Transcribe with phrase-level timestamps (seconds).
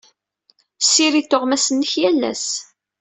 [0.83, 2.47] Ssirid tuɣmas-nnek yal ass.